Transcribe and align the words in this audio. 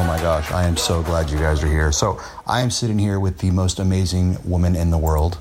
Oh 0.00 0.04
my 0.04 0.18
gosh, 0.18 0.50
I 0.50 0.64
am 0.64 0.78
so 0.78 1.02
glad 1.02 1.28
you 1.28 1.36
guys 1.36 1.62
are 1.62 1.66
here. 1.66 1.92
So, 1.92 2.18
I 2.46 2.62
am 2.62 2.70
sitting 2.70 2.98
here 2.98 3.20
with 3.20 3.36
the 3.36 3.50
most 3.50 3.78
amazing 3.78 4.38
woman 4.48 4.74
in 4.74 4.90
the 4.90 4.96
world. 4.96 5.36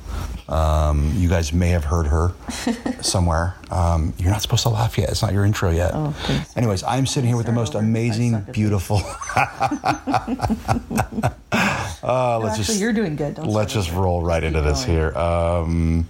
Um, 0.50 1.14
you 1.16 1.30
guys 1.30 1.54
may 1.54 1.70
have 1.70 1.86
heard 1.86 2.08
her 2.08 2.34
somewhere. 3.02 3.56
Um, 3.72 4.14
you're 4.18 4.32
not 4.32 4.42
supposed 4.42 4.64
to 4.64 4.70
laugh 4.70 4.98
yet. 4.98 5.12
It's 5.12 5.22
not 5.22 5.32
your 5.32 5.46
intro 5.46 5.72
yet. 5.72 5.92
Oh. 5.94 6.14
Anyways, 6.58 6.84
I'm 6.84 7.06
sitting 7.06 7.30
here 7.30 7.38
with 7.38 7.46
the 7.46 7.54
most 7.54 7.74
amazing, 7.74 8.48
beautiful. 8.52 8.98
uh, 12.04 12.40
let's 12.40 12.52
actually, 12.60 12.64
just 12.66 12.80
you're 12.80 12.94
doing 12.94 13.16
good. 13.16 13.36
Don't 13.36 13.48
let's 13.48 13.72
start 13.72 13.86
just 13.86 13.96
roll 13.98 14.22
right 14.24 14.44
into 14.44 14.62
this 14.62 14.86
going. 14.86 14.98
here. 14.98 15.18
Um, 15.18 16.08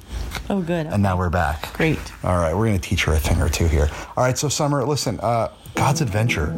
Oh, 0.49 0.61
good. 0.61 0.87
and 0.87 1.01
now 1.03 1.17
we're 1.17 1.29
back. 1.29 1.73
Great. 1.73 1.99
All 2.23 2.37
right, 2.37 2.53
we're 2.55 2.65
going 2.67 2.79
to 2.79 2.89
teach 2.89 3.03
her 3.05 3.13
a 3.13 3.19
thing 3.19 3.39
or 3.41 3.49
two 3.49 3.67
here. 3.67 3.89
All 4.17 4.23
right, 4.23 4.37
so 4.37 4.49
Summer, 4.49 4.83
listen, 4.85 5.19
uh, 5.21 5.49
God's 5.75 6.01
Adventure. 6.01 6.53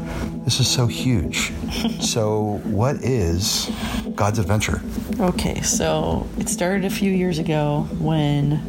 This 0.46 0.60
is 0.60 0.68
so 0.68 0.88
huge. 0.88 1.52
so, 2.02 2.60
what 2.64 2.98
is 2.98 3.70
God's 4.16 4.40
Adventure? 4.40 4.82
Okay, 5.20 5.62
so 5.62 6.28
it 6.38 6.50
started 6.50 6.86
a 6.86 6.90
few 6.90 7.12
years 7.12 7.38
ago 7.38 7.88
when 8.00 8.62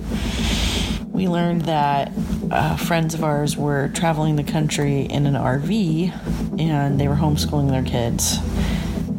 we 1.11 1.29
learned 1.29 1.63
that 1.63 2.11
uh, 2.51 2.77
friends 2.77 3.15
of 3.15 3.23
ours 3.25 3.57
were 3.57 3.89
traveling 3.95 4.37
the 4.37 4.45
country 4.45 5.03
in 5.03 5.27
an 5.27 5.35
RV 5.35 6.59
and 6.61 7.01
they 7.01 7.07
were 7.09 7.15
homeschooling 7.17 7.71
their 7.71 7.83
kids. 7.83 8.39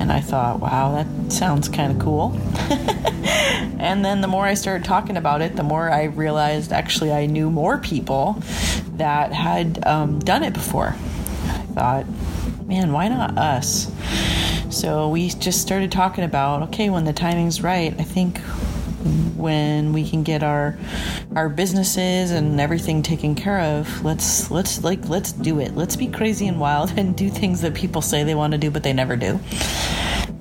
And 0.03 0.11
I 0.11 0.19
thought, 0.19 0.59
wow, 0.59 1.01
that 1.01 1.31
sounds 1.31 1.69
kind 1.69 1.89
of 1.89 1.97
cool. 1.97 2.37
and 3.79 4.03
then 4.03 4.19
the 4.19 4.27
more 4.27 4.43
I 4.43 4.53
started 4.53 4.83
talking 4.83 5.15
about 5.15 5.41
it, 5.41 5.55
the 5.55 5.63
more 5.63 5.89
I 5.89 6.03
realized 6.03 6.73
actually 6.73 7.13
I 7.13 7.25
knew 7.25 7.49
more 7.49 7.77
people 7.77 8.35
that 8.97 9.31
had 9.31 9.87
um, 9.87 10.19
done 10.19 10.43
it 10.43 10.53
before. 10.53 10.89
I 11.45 11.65
thought, 11.73 12.05
man, 12.67 12.91
why 12.91 13.07
not 13.07 13.37
us? 13.37 13.89
So 14.69 15.07
we 15.07 15.29
just 15.29 15.61
started 15.61 15.89
talking 15.89 16.25
about 16.25 16.63
okay, 16.63 16.89
when 16.89 17.05
the 17.05 17.13
timing's 17.13 17.61
right, 17.61 17.97
I 17.97 18.03
think 18.03 18.41
when 19.35 19.93
we 19.93 20.07
can 20.09 20.23
get 20.23 20.43
our 20.43 20.77
our 21.35 21.49
businesses 21.49 22.31
and 22.31 22.59
everything 22.59 23.03
taken 23.03 23.35
care 23.35 23.59
of, 23.59 24.03
let's 24.03 24.49
let's 24.51 24.83
like 24.83 25.07
let's 25.09 25.31
do 25.31 25.59
it. 25.59 25.75
Let's 25.75 25.95
be 25.95 26.07
crazy 26.07 26.47
and 26.47 26.59
wild 26.59 26.93
and 26.97 27.15
do 27.15 27.29
things 27.29 27.61
that 27.61 27.73
people 27.73 28.01
say 28.01 28.23
they 28.23 28.35
want 28.35 28.51
to 28.53 28.57
do 28.57 28.71
but 28.71 28.83
they 28.83 28.93
never 28.93 29.15
do. 29.15 29.39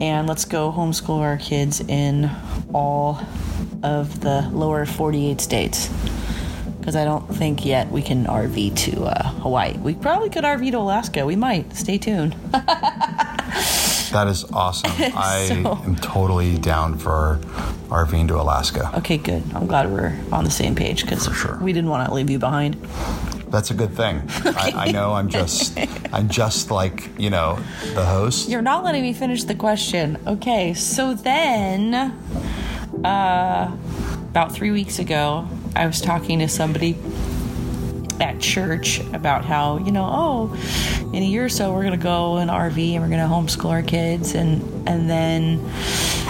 And 0.00 0.26
let's 0.26 0.44
go 0.44 0.72
homeschool 0.72 1.20
our 1.20 1.36
kids 1.36 1.80
in 1.80 2.30
all 2.72 3.20
of 3.82 4.20
the 4.20 4.48
lower 4.52 4.86
48 4.86 5.40
states. 5.40 5.88
Because 6.78 6.96
I 6.96 7.04
don't 7.04 7.28
think 7.32 7.64
yet 7.64 7.90
we 7.92 8.02
can 8.02 8.24
RV 8.24 8.76
to 8.76 9.04
uh, 9.04 9.28
Hawaii. 9.34 9.78
We 9.78 9.94
probably 9.94 10.30
could 10.30 10.42
RV 10.42 10.72
to 10.72 10.78
Alaska. 10.78 11.24
We 11.24 11.36
might. 11.36 11.76
Stay 11.76 11.96
tuned. 11.98 12.34
That 14.12 14.28
is 14.28 14.44
awesome. 14.52 14.90
I 14.98 15.46
So- 15.48 15.80
am 15.84 15.96
totally 15.96 16.58
down 16.58 16.98
for 16.98 17.40
RVing 17.88 18.28
to 18.28 18.40
Alaska. 18.40 18.90
Okay, 18.98 19.16
good. 19.16 19.42
I'm 19.54 19.66
glad 19.66 19.90
we're 19.90 20.18
on 20.30 20.44
the 20.44 20.50
same 20.50 20.74
page 20.74 21.02
because 21.02 21.24
sure. 21.34 21.58
we 21.60 21.72
didn't 21.72 21.90
want 21.90 22.06
to 22.08 22.14
leave 22.14 22.28
you 22.30 22.38
behind. 22.38 22.74
That's 23.48 23.70
a 23.70 23.74
good 23.74 23.94
thing. 23.94 24.22
I, 24.44 24.72
I 24.88 24.92
know 24.92 25.12
I'm 25.12 25.28
just, 25.28 25.78
I'm 26.12 26.28
just 26.28 26.70
like 26.70 27.10
you 27.18 27.28
know 27.30 27.58
the 27.94 28.04
host. 28.04 28.48
You're 28.48 28.62
not 28.62 28.82
letting 28.84 29.02
me 29.02 29.12
finish 29.12 29.44
the 29.44 29.54
question. 29.54 30.18
Okay, 30.26 30.72
so 30.74 31.14
then, 31.14 31.94
uh, 33.04 33.76
about 34.30 34.52
three 34.52 34.70
weeks 34.70 34.98
ago, 34.98 35.46
I 35.76 35.86
was 35.86 36.00
talking 36.00 36.38
to 36.38 36.48
somebody 36.48 36.96
at 38.22 38.38
church 38.38 39.00
about 39.12 39.44
how 39.44 39.78
you 39.78 39.90
know, 39.90 40.08
oh, 40.10 40.56
in 41.12 41.22
a 41.22 41.26
year 41.26 41.44
or 41.44 41.48
so 41.48 41.72
we're 41.72 41.82
gonna 41.82 41.96
go 41.96 42.38
in 42.38 42.48
RV 42.48 42.92
and 42.92 43.02
we're 43.02 43.10
gonna 43.10 43.28
homeschool 43.28 43.70
our 43.70 43.82
kids, 43.82 44.34
and 44.34 44.62
and 44.88 45.10
then 45.10 45.60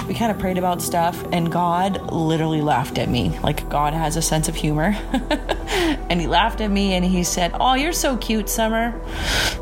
we 0.09 0.15
kind 0.15 0.33
of 0.33 0.39
prayed 0.39 0.59
about 0.59 0.81
stuff, 0.81 1.23
and 1.33 1.53
God 1.53 2.11
literally 2.11 2.63
laughed 2.63 2.99
at 2.99 3.09
me. 3.09 3.39
Like 3.43 3.69
God 3.69 3.93
has 3.93 4.17
a 4.17 4.23
sense 4.23 4.49
of 4.49 4.55
humor, 4.55 4.97
and 6.11 6.19
He 6.19 6.27
laughed 6.27 6.63
at 6.63 6.71
me, 6.71 6.95
and 6.95 7.05
He 7.05 7.25
said, 7.25 7.53
"Oh, 7.61 7.75
you're 7.75 7.93
so 7.93 8.17
cute, 8.17 8.49
Summer. 8.49 8.99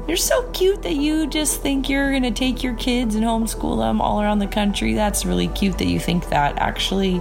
You're 0.06 0.16
so 0.16 0.48
cute 0.52 0.82
that 0.82 0.94
you 0.94 1.26
just 1.26 1.60
think 1.60 1.88
you're 1.88 2.12
gonna 2.12 2.30
take 2.30 2.62
your 2.62 2.74
kids 2.74 3.16
and 3.16 3.24
homeschool 3.24 3.76
them 3.78 4.00
all 4.00 4.22
around 4.22 4.38
the 4.38 4.46
country. 4.46 4.94
That's 4.94 5.26
really 5.26 5.48
cute 5.48 5.78
that 5.78 5.86
you 5.86 5.98
think 5.98 6.28
that. 6.28 6.58
Actually, 6.58 7.20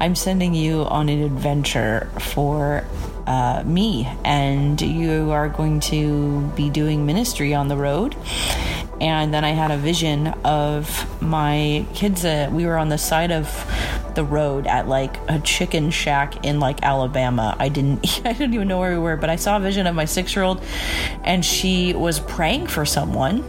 I'm 0.00 0.14
sending 0.14 0.54
you 0.54 0.84
on 0.84 1.10
an 1.10 1.22
adventure 1.22 2.10
for." 2.18 2.86
Uh, 3.28 3.62
me, 3.64 4.08
and 4.24 4.80
you 4.80 5.30
are 5.32 5.50
going 5.50 5.80
to 5.80 6.40
be 6.56 6.70
doing 6.70 7.04
ministry 7.04 7.54
on 7.54 7.68
the 7.68 7.76
road. 7.76 8.16
And 9.02 9.32
then 9.32 9.44
I 9.44 9.50
had 9.50 9.70
a 9.70 9.76
vision 9.76 10.28
of 10.44 11.22
my 11.22 11.86
kids. 11.94 12.24
Uh, 12.24 12.48
we 12.50 12.64
were 12.64 12.78
on 12.78 12.88
the 12.88 12.96
side 12.96 13.30
of 13.30 13.46
the 14.14 14.24
road 14.24 14.66
at 14.66 14.88
like 14.88 15.16
a 15.28 15.38
chicken 15.40 15.90
shack 15.90 16.44
in 16.44 16.58
like 16.58 16.82
Alabama. 16.82 17.54
I 17.58 17.68
didn't, 17.68 18.00
I 18.24 18.32
didn't 18.32 18.54
even 18.54 18.66
know 18.66 18.78
where 18.78 18.92
we 18.92 18.98
were, 18.98 19.16
but 19.16 19.28
I 19.28 19.36
saw 19.36 19.58
a 19.58 19.60
vision 19.60 19.86
of 19.86 19.94
my 19.94 20.06
six 20.06 20.34
year 20.34 20.44
old, 20.44 20.64
and 21.22 21.44
she 21.44 21.92
was 21.92 22.18
praying 22.18 22.68
for 22.68 22.86
someone 22.86 23.44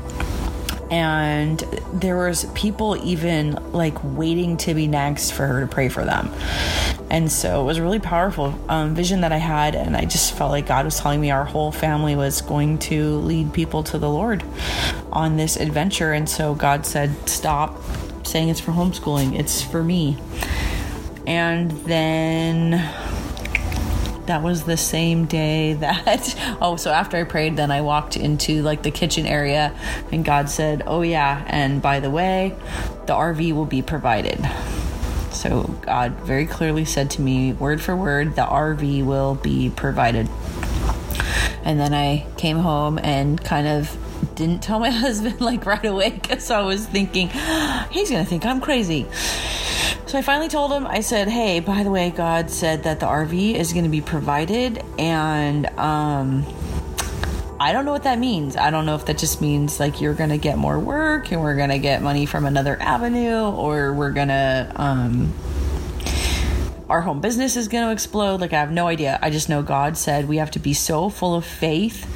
and 0.92 1.60
there 1.94 2.18
was 2.18 2.46
people 2.56 2.98
even 3.06 3.54
like 3.72 3.96
waiting 4.04 4.58
to 4.58 4.74
be 4.74 4.88
next 4.88 5.32
for 5.32 5.46
her 5.46 5.62
to 5.62 5.68
pray 5.68 5.90
for 5.90 6.04
them. 6.04 6.32
And 7.12 7.32
so 7.32 7.62
it 7.62 7.66
was 7.66 7.78
a 7.78 7.82
really 7.82 8.00
powerful 8.00 8.60
um, 8.70 8.96
vision 8.96 9.22
that 9.22 9.32
i 9.32 9.38
had. 9.38 9.76
And 9.76 9.96
i 9.96 10.06
just 10.06 10.34
felt 10.36 10.52
like 10.52 10.68
god 10.68 10.86
was 10.86 11.00
telling 11.00 11.22
me 11.22 11.32
our 11.32 11.46
whole 11.46 11.72
family 11.72 12.16
was 12.16 12.42
going 12.42 12.80
to 12.80 13.18
lead 13.20 13.54
people 13.54 13.84
to 13.84 13.98
the 13.98 14.10
lord 14.10 14.44
on 15.12 15.38
this 15.38 15.56
adventure. 15.56 16.14
And 16.14 16.30
so 16.30 16.56
god 16.56 16.86
said 16.86 17.30
stop 17.30 17.82
saying 18.26 18.50
it's 18.50 18.60
for 18.60 18.72
homeschooling. 18.72 19.38
It's 19.38 19.62
for 19.62 19.84
me. 19.84 20.18
And 21.28 21.72
then 21.86 22.74
that 24.30 24.44
was 24.44 24.64
the 24.64 24.78
same 24.78 25.26
day 25.26 25.74
that 25.86 26.58
oh 26.62 26.76
so 26.76 26.92
after 26.92 27.18
i 27.18 27.24
prayed 27.24 27.56
then 27.56 27.72
i 27.72 27.82
walked 27.82 28.16
into 28.16 28.62
like 28.62 28.84
the 28.84 28.92
kitchen 28.92 29.26
area 29.26 29.76
and 30.12 30.24
god 30.24 30.48
said 30.48 30.84
oh 30.86 31.02
yeah 31.02 31.44
and 31.48 31.82
by 31.82 32.00
the 32.00 32.12
way 32.12 32.56
the 33.08 33.14
rv 33.14 33.54
will 33.54 33.66
be 33.66 33.82
provided. 33.82 34.40
So 35.32 35.64
god 35.82 36.12
very 36.22 36.46
clearly 36.46 36.86
said 36.86 37.10
to 37.12 37.22
me 37.22 37.54
word 37.54 37.82
for 37.82 37.96
word 37.96 38.36
the 38.36 38.44
rv 38.44 39.04
will 39.04 39.34
be 39.34 39.72
provided. 39.72 40.30
And 41.64 41.80
then 41.80 41.94
i 41.94 42.28
came 42.38 42.58
home 42.58 43.00
and 43.00 43.44
kind 43.44 43.68
of 43.68 43.98
didn't 44.36 44.62
tell 44.62 44.80
my 44.80 44.90
husband 45.06 45.42
like 45.42 45.66
right 45.66 45.86
away 45.86 46.12
because 46.12 46.52
i 46.52 46.62
was 46.62 46.86
thinking 46.86 47.30
he's 47.90 48.12
gonna 48.12 48.26
think 48.26 48.46
i'm 48.46 48.62
crazy 48.62 49.08
so 50.10 50.18
I 50.18 50.24
finally 50.24 50.48
told 50.48 50.72
him, 50.72 50.88
I 50.88 51.02
said, 51.02 51.28
hey, 51.28 51.60
by 51.60 51.84
the 51.84 51.92
way, 51.92 52.10
God 52.10 52.50
said 52.50 52.82
that 52.86 53.00
the 53.00 53.06
RV 53.06 53.54
is 53.54 53.74
going 53.74 53.84
to 53.84 53.92
be 53.92 54.02
provided. 54.02 54.84
And 54.98 55.68
um, 55.78 56.44
I 57.60 57.72
don't 57.72 57.86
know 57.86 57.92
what 57.92 58.02
that 58.06 58.18
means. 58.18 58.58
I 58.58 58.72
don't 58.72 58.88
know 58.88 58.96
if 58.96 59.06
that 59.06 59.20
just 59.20 59.40
means 59.40 59.80
like 59.80 60.02
you're 60.02 60.16
going 60.16 60.32
to 60.32 60.40
get 60.40 60.58
more 60.58 60.80
work 60.80 61.32
and 61.32 61.42
we're 61.42 61.56
going 61.56 61.70
to 61.70 61.78
get 61.78 62.02
money 62.02 62.26
from 62.26 62.48
another 62.48 62.76
avenue 62.82 63.52
or 63.52 63.94
we're 63.94 64.10
going 64.10 64.30
to. 64.30 64.72
Um, 64.76 65.32
our 66.90 67.02
home 67.02 67.22
business 67.22 67.56
is 67.56 67.68
going 67.68 67.86
to 67.86 67.92
explode. 67.92 68.42
Like, 68.42 68.52
I 68.52 68.62
have 68.62 68.72
no 68.72 68.88
idea. 68.88 69.20
I 69.22 69.30
just 69.30 69.48
know 69.48 69.62
God 69.62 69.96
said 69.96 70.28
we 70.28 70.38
have 70.38 70.50
to 70.52 70.60
be 70.60 70.74
so 70.74 71.10
full 71.10 71.36
of 71.36 71.46
faith 71.46 72.08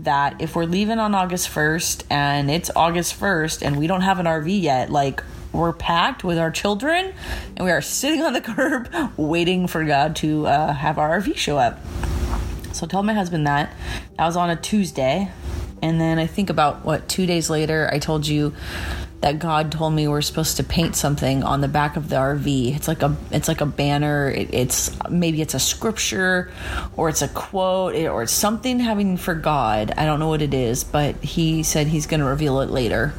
that 0.00 0.40
if 0.40 0.56
we're 0.56 0.64
leaving 0.64 0.98
on 0.98 1.14
August 1.14 1.48
1st 1.50 2.06
and 2.10 2.50
it's 2.50 2.72
August 2.74 3.20
1st 3.20 3.62
and 3.62 3.76
we 3.76 3.86
don't 3.86 4.00
have 4.00 4.18
an 4.18 4.26
RV 4.26 4.60
yet, 4.60 4.90
like, 4.90 5.22
we're 5.56 5.72
packed 5.72 6.24
with 6.24 6.38
our 6.38 6.50
children 6.50 7.12
and 7.56 7.64
we 7.64 7.70
are 7.70 7.80
sitting 7.80 8.22
on 8.22 8.32
the 8.32 8.40
curb 8.42 8.88
waiting 9.16 9.66
for 9.66 9.84
God 9.84 10.16
to 10.16 10.46
uh, 10.46 10.72
have 10.72 10.98
our 10.98 11.20
RV 11.20 11.36
show 11.36 11.58
up. 11.58 11.78
So 12.72 12.86
I 12.86 12.88
told 12.88 13.06
my 13.06 13.14
husband 13.14 13.46
that. 13.46 13.72
That 14.18 14.26
was 14.26 14.36
on 14.36 14.50
a 14.50 14.56
Tuesday. 14.56 15.30
And 15.82 16.00
then 16.00 16.18
I 16.18 16.26
think 16.26 16.50
about 16.50 16.84
what, 16.84 17.08
two 17.08 17.26
days 17.26 17.48
later, 17.48 17.88
I 17.92 17.98
told 17.98 18.26
you 18.26 18.54
that 19.20 19.38
God 19.38 19.72
told 19.72 19.94
me 19.94 20.06
we're 20.06 20.20
supposed 20.20 20.58
to 20.58 20.64
paint 20.64 20.94
something 20.94 21.42
on 21.42 21.60
the 21.60 21.68
back 21.68 21.96
of 21.96 22.08
the 22.08 22.16
RV. 22.16 22.76
It's 22.76 22.86
like 22.86 23.02
a 23.02 23.16
it's 23.30 23.48
like 23.48 23.60
a 23.60 23.66
banner. 23.66 24.30
It, 24.30 24.52
it's 24.52 24.96
maybe 25.08 25.40
it's 25.40 25.54
a 25.54 25.58
scripture 25.58 26.52
or 26.96 27.08
it's 27.08 27.22
a 27.22 27.28
quote 27.28 27.94
or 27.94 28.22
it's 28.22 28.32
something 28.32 28.78
having 28.78 29.16
for 29.16 29.34
God. 29.34 29.92
I 29.96 30.04
don't 30.04 30.20
know 30.20 30.28
what 30.28 30.42
it 30.42 30.54
is, 30.54 30.84
but 30.84 31.16
he 31.24 31.62
said 31.62 31.86
he's 31.86 32.06
going 32.06 32.20
to 32.20 32.26
reveal 32.26 32.60
it 32.60 32.70
later. 32.70 33.14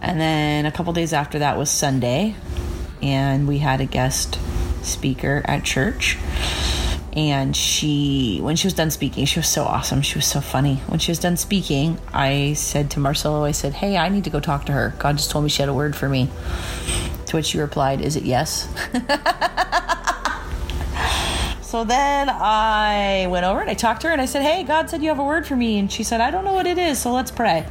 And 0.00 0.20
then 0.20 0.66
a 0.66 0.72
couple 0.72 0.92
days 0.92 1.12
after 1.12 1.38
that 1.40 1.56
was 1.58 1.70
Sunday, 1.70 2.34
and 3.02 3.48
we 3.48 3.58
had 3.58 3.80
a 3.80 3.86
guest 3.86 4.38
speaker 4.82 5.42
at 5.44 5.64
church. 5.64 6.16
And 7.12 7.56
she, 7.56 8.40
when 8.42 8.56
she 8.56 8.66
was 8.66 8.74
done 8.74 8.90
speaking, 8.90 9.24
she 9.24 9.38
was 9.38 9.48
so 9.48 9.64
awesome. 9.64 10.02
She 10.02 10.18
was 10.18 10.26
so 10.26 10.42
funny. 10.42 10.76
When 10.86 10.98
she 10.98 11.10
was 11.10 11.18
done 11.18 11.38
speaking, 11.38 11.98
I 12.12 12.52
said 12.52 12.90
to 12.90 13.00
Marcelo, 13.00 13.42
I 13.42 13.52
said, 13.52 13.72
Hey, 13.72 13.96
I 13.96 14.10
need 14.10 14.24
to 14.24 14.30
go 14.30 14.38
talk 14.38 14.66
to 14.66 14.72
her. 14.72 14.94
God 14.98 15.16
just 15.16 15.30
told 15.30 15.44
me 15.44 15.48
she 15.48 15.62
had 15.62 15.70
a 15.70 15.74
word 15.74 15.96
for 15.96 16.10
me. 16.10 16.28
To 17.26 17.36
which 17.36 17.46
she 17.46 17.58
replied, 17.58 18.02
Is 18.02 18.16
it 18.16 18.24
yes? 18.24 18.68
So 21.66 21.82
then 21.82 22.30
I 22.30 23.26
went 23.28 23.44
over 23.44 23.60
and 23.60 23.68
I 23.68 23.74
talked 23.74 24.02
to 24.02 24.06
her 24.06 24.12
and 24.12 24.22
I 24.22 24.26
said, 24.26 24.42
Hey, 24.42 24.62
God 24.62 24.88
said 24.88 25.02
you 25.02 25.08
have 25.08 25.18
a 25.18 25.24
word 25.24 25.48
for 25.48 25.56
me. 25.56 25.80
And 25.80 25.90
she 25.90 26.04
said, 26.04 26.20
I 26.20 26.30
don't 26.30 26.44
know 26.44 26.54
what 26.54 26.66
it 26.66 26.78
is, 26.78 27.00
so 27.00 27.12
let's 27.12 27.32
pray. 27.32 27.66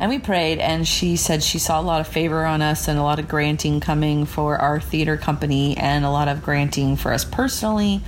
And 0.00 0.10
we 0.10 0.18
prayed, 0.20 0.58
and 0.58 0.86
she 0.86 1.16
said 1.16 1.42
she 1.42 1.58
saw 1.58 1.80
a 1.80 1.82
lot 1.82 2.00
of 2.00 2.06
favor 2.06 2.44
on 2.44 2.62
us 2.62 2.86
and 2.86 2.98
a 2.98 3.02
lot 3.02 3.18
of 3.18 3.26
granting 3.26 3.80
coming 3.80 4.26
for 4.26 4.56
our 4.56 4.78
theater 4.80 5.16
company 5.16 5.76
and 5.76 6.04
a 6.04 6.10
lot 6.10 6.28
of 6.28 6.42
granting 6.42 6.96
for 6.96 7.12
us 7.12 7.24
personally. 7.24 8.00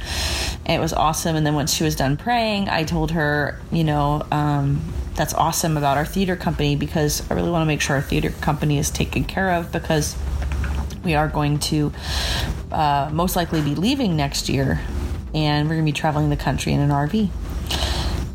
It 0.67 0.79
was 0.79 0.93
awesome. 0.93 1.35
And 1.35 1.45
then 1.45 1.55
once 1.55 1.75
she 1.75 1.83
was 1.83 1.97
done 1.97 2.17
praying, 2.17 2.69
I 2.69 2.85
told 2.85 3.11
her, 3.11 3.61
you 3.73 3.83
know, 3.83 4.25
um, 4.31 4.81
that's 5.15 5.35
awesome 5.35 5.77
about 5.77 5.97
our 5.97 6.07
theater 6.07 6.37
company 6.37 6.77
because 6.77 7.29
I 7.29 7.35
really 7.35 7.51
want 7.51 7.63
to 7.63 7.67
make 7.67 7.81
sure 7.81 7.97
our 7.97 8.03
theater 8.03 8.31
company 8.31 8.79
is 8.79 8.91
taken 8.91 9.25
care 9.25 9.51
of 9.51 9.73
because 9.73 10.17
we 11.05 11.15
are 11.15 11.29
going 11.29 11.59
to 11.59 11.93
uh, 12.71 13.11
most 13.13 13.35
likely 13.35 13.63
be 13.63 13.75
leaving 13.75 14.17
next 14.17 14.49
year 14.49 14.81
and 15.35 15.69
we're 15.69 15.75
going 15.75 15.87
to 15.87 15.93
be 15.93 15.99
traveling 15.99 16.31
the 16.31 16.37
country 16.37 16.73
in 16.73 16.81
an 16.81 16.91
RV. 16.91 17.31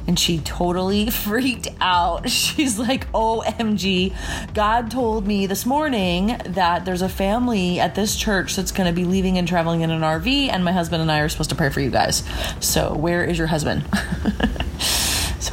And 0.08 0.20
she 0.20 0.40
totally 0.40 1.10
freaked 1.10 1.68
out. 1.82 2.30
She's 2.36 2.78
like, 2.78 3.12
OMG, 3.12 4.14
God 4.54 4.92
told 4.92 5.26
me 5.26 5.48
this 5.48 5.66
morning 5.66 6.38
that 6.46 6.86
there's 6.86 7.02
a 7.02 7.10
family 7.10 7.80
at 7.80 7.96
this 7.96 8.16
church 8.16 8.56
that's 8.56 8.72
going 8.72 8.88
to 8.88 8.94
be 8.94 9.06
leaving 9.06 9.38
and 9.38 9.48
traveling 9.48 9.82
in 9.82 9.92
an 9.92 10.02
RV, 10.02 10.50
and 10.50 10.64
my 10.64 10.72
husband 10.72 11.02
and 11.02 11.12
I 11.12 11.20
are 11.20 11.30
supposed 11.30 11.50
to 11.50 11.56
pray 11.56 11.70
for 11.70 11.82
you 11.82 11.90
guys. 11.90 12.24
So, 12.60 12.94
where 12.94 13.24
is 13.24 13.38
your 13.38 13.48
husband? 13.48 13.86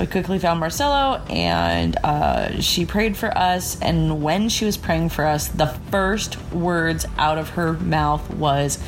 I 0.03 0.07
quickly 0.07 0.41
found 0.41 0.59
Marcelo 0.59 1.23
and 1.31 1.97
uh, 2.03 2.61
she 2.61 2.85
prayed 2.87 3.17
for 3.17 3.29
us. 3.39 3.81
And 3.81 4.21
when 4.21 4.49
she 4.49 4.65
was 4.65 4.77
praying 4.77 5.11
for 5.11 5.25
us, 5.25 5.47
the 5.47 5.69
first 5.69 6.43
words 6.51 7.07
out 7.19 7.39
of 7.39 7.51
her 7.51 7.75
mouth 7.75 8.29
was, 8.35 8.83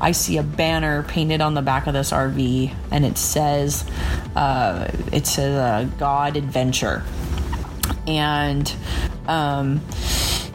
I 0.00 0.12
see 0.12 0.36
a 0.36 0.44
banner 0.44 1.02
painted 1.02 1.40
on 1.40 1.54
the 1.54 1.60
back 1.60 1.88
of 1.88 1.92
this 1.92 2.12
RV 2.12 2.72
and 2.92 3.04
it 3.04 3.18
says, 3.18 3.84
uh, 4.36 4.88
it 5.10 5.26
says 5.26 5.56
uh, 5.56 5.90
God 5.98 6.36
Adventure. 6.36 7.02
And, 8.06 8.72
um, 9.26 9.80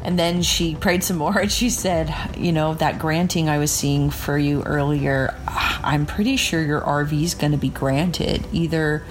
and 0.05 0.19
then 0.19 0.43
she 0.43 0.75
prayed 0.75 1.03
some 1.03 1.17
more 1.17 1.35
and 1.39 1.51
she 1.51 1.71
said, 1.71 2.13
You 2.37 2.51
know, 2.51 2.75
that 2.75 2.99
granting 2.99 3.49
I 3.49 3.57
was 3.57 3.71
seeing 3.71 4.11
for 4.11 4.37
you 4.37 4.61
earlier, 4.61 5.35
I'm 5.47 6.05
pretty 6.05 6.37
sure 6.37 6.61
your 6.61 6.79
RV 6.81 7.23
is 7.23 7.33
going 7.33 7.53
to 7.53 7.57
be 7.57 7.69
granted. 7.69 8.45
Either 8.51 9.03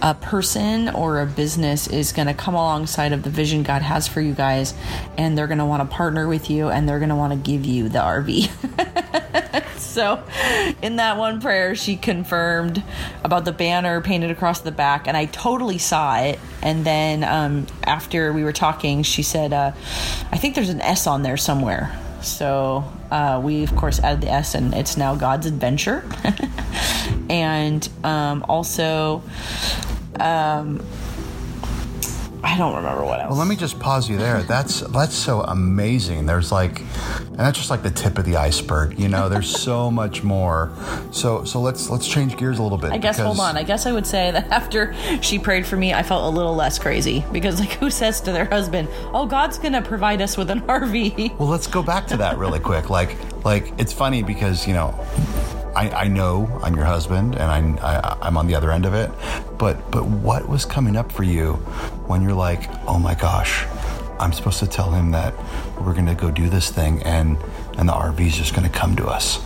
a 0.00 0.14
person 0.14 0.88
or 0.88 1.20
a 1.20 1.26
business 1.26 1.88
is 1.88 2.12
going 2.12 2.28
to 2.28 2.34
come 2.34 2.54
alongside 2.54 3.12
of 3.12 3.24
the 3.24 3.30
vision 3.30 3.64
God 3.64 3.82
has 3.82 4.06
for 4.06 4.20
you 4.20 4.34
guys 4.34 4.72
and 5.18 5.36
they're 5.36 5.48
going 5.48 5.58
to 5.58 5.64
want 5.64 5.88
to 5.88 5.96
partner 5.96 6.28
with 6.28 6.48
you 6.48 6.68
and 6.68 6.88
they're 6.88 7.00
going 7.00 7.08
to 7.08 7.16
want 7.16 7.32
to 7.32 7.38
give 7.38 7.66
you 7.66 7.88
the 7.88 7.98
RV. 7.98 9.22
so 9.96 10.22
in 10.82 10.96
that 10.96 11.16
one 11.16 11.40
prayer 11.40 11.74
she 11.74 11.96
confirmed 11.96 12.82
about 13.24 13.46
the 13.46 13.52
banner 13.52 14.02
painted 14.02 14.30
across 14.30 14.60
the 14.60 14.70
back 14.70 15.08
and 15.08 15.16
i 15.16 15.24
totally 15.24 15.78
saw 15.78 16.18
it. 16.18 16.38
And 16.62 16.84
then 16.84 17.24
um, 17.24 17.66
after 17.84 18.30
we 18.34 18.44
were 18.44 18.52
talking 18.52 19.02
she 19.02 19.22
said 19.22 19.54
uh, 19.54 19.72
i 20.30 20.36
think 20.36 20.54
there's 20.54 20.68
an 20.68 20.82
s 20.82 21.06
on 21.06 21.22
there 21.22 21.38
somewhere. 21.38 21.98
So 22.20 22.84
uh, 23.10 23.40
we 23.42 23.62
of 23.62 23.74
course 23.74 23.98
added 24.00 24.20
the 24.20 24.30
s 24.30 24.54
and 24.54 24.74
it's 24.74 24.98
now 24.98 25.14
god's 25.14 25.46
adventure. 25.46 26.04
And 27.28 27.88
um, 28.04 28.44
also 28.48 29.22
um, 30.20 30.84
I 32.42 32.56
don't 32.58 32.76
remember 32.76 33.04
what 33.04 33.20
else. 33.20 33.30
Well, 33.30 33.38
let 33.38 33.48
me 33.48 33.56
just 33.56 33.78
pause 33.78 34.08
you 34.08 34.16
there. 34.16 34.42
That's 34.42 34.80
that's 34.80 35.14
so 35.14 35.42
amazing. 35.42 36.26
There's 36.26 36.52
like, 36.52 36.80
and 36.80 37.38
that's 37.38 37.58
just 37.58 37.70
like 37.70 37.82
the 37.82 37.90
tip 37.90 38.18
of 38.18 38.24
the 38.24 38.36
iceberg. 38.36 38.98
You 38.98 39.08
know, 39.08 39.28
there's 39.28 39.48
so 39.48 39.90
much 40.02 40.22
more. 40.22 40.72
So 41.12 41.44
so 41.44 41.60
let's 41.60 41.90
let's 41.90 42.06
change 42.06 42.36
gears 42.36 42.58
a 42.58 42.62
little 42.62 42.78
bit. 42.78 42.92
I 42.92 42.98
guess 42.98 43.18
hold 43.18 43.40
on. 43.40 43.56
I 43.56 43.62
guess 43.62 43.86
I 43.86 43.92
would 43.92 44.06
say 44.06 44.30
that 44.30 44.48
after 44.50 44.94
she 45.22 45.38
prayed 45.38 45.66
for 45.66 45.76
me, 45.76 45.94
I 45.94 46.02
felt 46.02 46.24
a 46.24 46.36
little 46.36 46.54
less 46.54 46.78
crazy 46.78 47.24
because 47.32 47.60
like 47.60 47.72
who 47.80 47.90
says 47.90 48.20
to 48.22 48.32
their 48.32 48.46
husband, 48.46 48.88
"Oh, 49.12 49.26
God's 49.26 49.58
gonna 49.58 49.82
provide 49.82 50.20
us 50.22 50.36
with 50.36 50.50
an 50.50 50.60
RV." 50.62 51.38
Well, 51.38 51.48
let's 51.48 51.66
go 51.66 51.82
back 51.82 52.06
to 52.08 52.16
that 52.18 52.38
really 52.38 52.60
quick. 52.60 52.90
Like 52.90 53.16
like 53.44 53.72
it's 53.78 53.92
funny 53.92 54.22
because 54.22 54.66
you 54.66 54.74
know 54.74 54.94
I, 55.76 55.90
I, 55.90 56.08
know 56.08 56.58
I'm 56.62 56.74
your 56.74 56.86
husband 56.86 57.36
and 57.36 57.78
I, 57.80 58.16
I, 58.22 58.28
am 58.28 58.38
on 58.38 58.46
the 58.46 58.54
other 58.54 58.72
end 58.72 58.86
of 58.86 58.94
it, 58.94 59.10
but 59.58 59.90
but 59.90 60.06
what 60.06 60.48
was 60.48 60.64
coming 60.64 60.96
up 60.96 61.12
for 61.12 61.22
you 61.22 61.52
when 62.08 62.22
you're 62.22 62.32
like, 62.32 62.70
oh 62.88 62.98
my 62.98 63.14
gosh, 63.14 63.66
I'm 64.18 64.32
supposed 64.32 64.58
to 64.60 64.66
tell 64.66 64.90
him 64.90 65.10
that 65.10 65.34
we're 65.78 65.92
gonna 65.92 66.14
go 66.14 66.30
do 66.30 66.48
this 66.48 66.70
thing 66.70 67.02
and 67.02 67.36
and 67.76 67.90
the 67.90 67.92
RV's 67.92 68.34
just 68.34 68.54
gonna 68.54 68.70
come 68.70 68.96
to 68.96 69.06
us. 69.06 69.38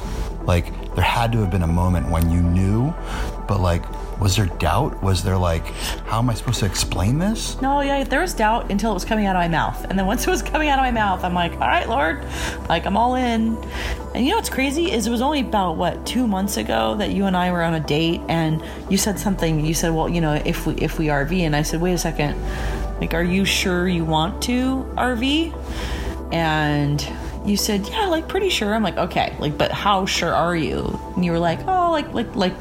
Like 0.44 0.94
there 0.94 1.02
had 1.02 1.32
to 1.32 1.38
have 1.38 1.50
been 1.50 1.64
a 1.64 1.74
moment 1.82 2.08
when 2.08 2.30
you 2.30 2.40
knew, 2.40 2.94
but 3.48 3.58
like 3.60 3.82
was 4.20 4.36
there 4.36 4.46
doubt? 4.46 5.02
Was 5.02 5.22
there 5.22 5.38
like, 5.38 5.66
how 6.06 6.18
am 6.18 6.28
I 6.28 6.34
supposed 6.34 6.60
to 6.60 6.66
explain 6.66 7.18
this? 7.18 7.60
No, 7.62 7.80
yeah, 7.80 8.04
there 8.04 8.20
was 8.20 8.34
doubt 8.34 8.70
until 8.70 8.90
it 8.90 8.94
was 8.94 9.04
coming 9.04 9.26
out 9.26 9.34
of 9.34 9.40
my 9.40 9.48
mouth. 9.48 9.84
And 9.88 9.98
then 9.98 10.06
once 10.06 10.26
it 10.26 10.30
was 10.30 10.42
coming 10.42 10.68
out 10.68 10.78
of 10.78 10.82
my 10.82 10.90
mouth, 10.90 11.24
I'm 11.24 11.34
like, 11.34 11.52
all 11.52 11.60
right, 11.60 11.88
Lord, 11.88 12.24
like 12.68 12.86
I'm 12.86 12.96
all 12.96 13.14
in. 13.14 13.56
And 14.14 14.24
you 14.24 14.30
know 14.30 14.36
what's 14.36 14.50
crazy 14.50 14.90
is 14.90 15.06
it 15.06 15.10
was 15.10 15.22
only 15.22 15.40
about 15.40 15.76
what 15.76 16.04
two 16.04 16.26
months 16.26 16.56
ago 16.56 16.96
that 16.96 17.10
you 17.10 17.26
and 17.26 17.36
I 17.36 17.50
were 17.52 17.62
on 17.62 17.74
a 17.74 17.80
date, 17.80 18.20
and 18.28 18.62
you 18.90 18.98
said 18.98 19.18
something. 19.18 19.64
You 19.64 19.72
said, 19.72 19.94
well, 19.94 20.08
you 20.08 20.20
know, 20.20 20.34
if 20.44 20.66
we 20.66 20.74
if 20.74 20.98
we 20.98 21.06
RV, 21.06 21.40
and 21.40 21.56
I 21.56 21.62
said, 21.62 21.80
wait 21.80 21.92
a 21.92 21.98
second, 21.98 22.36
like, 23.00 23.14
are 23.14 23.22
you 23.22 23.44
sure 23.44 23.88
you 23.88 24.04
want 24.04 24.42
to 24.42 24.84
RV? 24.96 25.54
And 26.32 27.08
you 27.44 27.56
said, 27.56 27.88
yeah, 27.88 28.06
like 28.06 28.28
pretty 28.28 28.50
sure. 28.50 28.74
I'm 28.74 28.82
like, 28.82 28.98
okay, 28.98 29.34
like, 29.38 29.56
but 29.56 29.70
how 29.70 30.06
sure 30.06 30.34
are 30.34 30.56
you? 30.56 30.98
And 31.20 31.24
you 31.26 31.32
were 31.32 31.38
like, 31.38 31.60
oh, 31.68 31.90
like, 31.90 32.14
like, 32.14 32.34
like, 32.34 32.54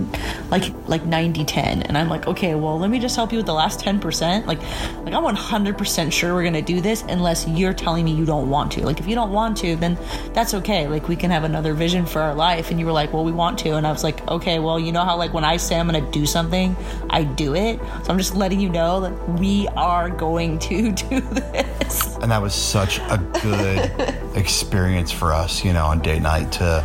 like, 0.51 0.63
like 0.89 1.05
90 1.05 1.45
10. 1.45 1.83
And 1.83 1.97
I'm 1.97 2.09
like, 2.09 2.27
okay, 2.27 2.55
well, 2.55 2.77
let 2.77 2.89
me 2.89 2.99
just 2.99 3.15
help 3.15 3.31
you 3.31 3.37
with 3.37 3.45
the 3.45 3.53
last 3.53 3.79
10%. 3.79 4.45
Like, 4.45 4.59
like 4.59 5.13
I'm 5.13 5.23
100% 5.23 6.11
sure 6.11 6.33
we're 6.33 6.41
going 6.41 6.53
to 6.55 6.61
do 6.61 6.81
this 6.81 7.03
unless 7.03 7.47
you're 7.47 7.73
telling 7.73 8.03
me 8.03 8.11
you 8.11 8.25
don't 8.25 8.49
want 8.49 8.73
to. 8.73 8.85
Like, 8.85 8.99
if 8.99 9.07
you 9.07 9.15
don't 9.15 9.31
want 9.31 9.55
to, 9.59 9.77
then 9.77 9.97
that's 10.33 10.53
okay. 10.55 10.89
Like, 10.89 11.07
we 11.07 11.15
can 11.15 11.31
have 11.31 11.45
another 11.45 11.73
vision 11.73 12.05
for 12.05 12.19
our 12.19 12.35
life. 12.35 12.69
And 12.69 12.81
you 12.81 12.85
were 12.85 12.91
like, 12.91 13.13
well, 13.13 13.23
we 13.23 13.31
want 13.31 13.57
to. 13.59 13.77
And 13.77 13.87
I 13.87 13.93
was 13.93 14.03
like, 14.03 14.27
okay, 14.27 14.59
well, 14.59 14.77
you 14.77 14.91
know 14.91 15.05
how, 15.05 15.15
like, 15.15 15.33
when 15.33 15.45
I 15.45 15.55
say 15.55 15.79
I'm 15.79 15.87
going 15.87 16.03
to 16.03 16.11
do 16.11 16.25
something, 16.25 16.75
I 17.09 17.23
do 17.23 17.55
it. 17.55 17.79
So 18.03 18.11
I'm 18.11 18.17
just 18.17 18.35
letting 18.35 18.59
you 18.59 18.67
know 18.67 18.99
that 18.99 19.39
we 19.39 19.69
are 19.77 20.09
going 20.09 20.59
to 20.59 20.91
do 21.09 21.21
this. 21.21 22.17
And 22.17 22.29
that 22.29 22.41
was 22.41 22.53
such 22.53 22.99
a 22.99 23.25
good 23.41 24.35
experience 24.35 25.13
for 25.13 25.31
us, 25.31 25.63
you 25.63 25.71
know, 25.71 25.85
on 25.85 25.99
date 25.99 26.21
night 26.21 26.51
to 26.51 26.83